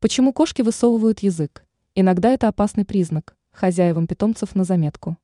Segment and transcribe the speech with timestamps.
[0.00, 1.66] Почему кошки высовывают язык?
[1.96, 5.18] Иногда это опасный признак, хозяевам питомцев на заметку.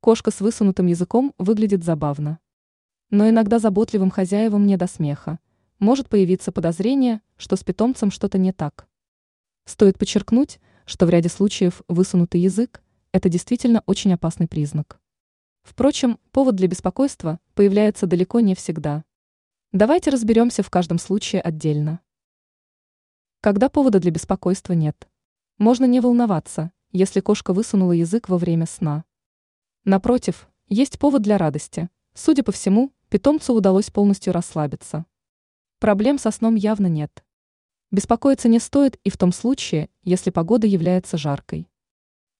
[0.00, 2.38] Кошка с высунутым языком выглядит забавно.
[3.10, 5.38] Но иногда заботливым хозяевам не до смеха.
[5.78, 8.88] Может появиться подозрение, что с питомцем что-то не так.
[9.66, 12.82] Стоит подчеркнуть, что в ряде случаев высунутый язык–
[13.12, 14.98] это действительно очень опасный признак.
[15.62, 19.04] Впрочем, повод для беспокойства появляется далеко не всегда.
[19.72, 22.00] Давайте разберемся в каждом случае отдельно.
[23.42, 25.08] Когда повода для беспокойства нет.
[25.58, 29.04] Можно не волноваться, если кошка высунула язык во время сна.
[29.84, 31.90] Напротив, есть повод для радости.
[32.14, 35.06] Судя по всему, питомцу удалось полностью расслабиться.
[35.80, 37.24] Проблем со сном явно нет.
[37.90, 41.68] Беспокоиться не стоит и в том случае, если погода является жаркой.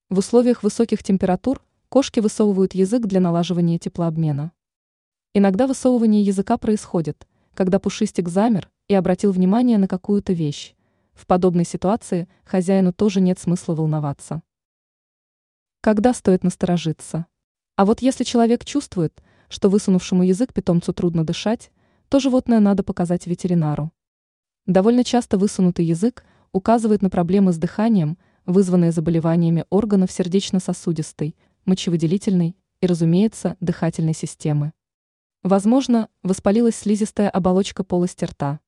[0.07, 4.53] В условиях высоких температур кошки высовывают язык для налаживания теплообмена.
[5.33, 10.75] Иногда высовывание языка происходит, когда пушистик замер и обратил внимание на какую-то вещь,
[11.13, 14.41] в подобной ситуации хозяину тоже нет смысла волноваться.
[15.81, 17.25] Когда стоит насторожиться?
[17.75, 21.71] А вот если человек чувствует, что высунувшему язык питомцу трудно дышать,
[22.09, 23.91] то животное надо показать ветеринару.
[24.65, 32.85] Довольно часто высунутый язык указывает на проблемы с дыханием, вызванные заболеваниями органов сердечно-сосудистой, мочевыделительной и,
[32.85, 34.73] разумеется, дыхательной системы.
[35.41, 38.61] Возможно, воспалилась слизистая оболочка полости рта.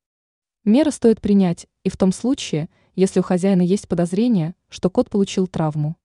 [0.66, 5.46] Меры стоит принять и в том случае, если у хозяина есть подозрение, что кот получил
[5.46, 5.96] травму.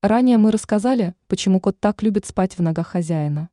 [0.00, 3.50] Ранее мы рассказали, почему кот так любит спать в ногах хозяина.